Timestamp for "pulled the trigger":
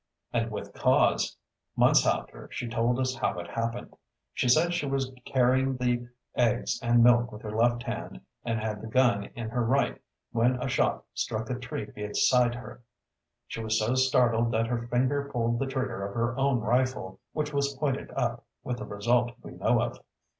15.31-16.03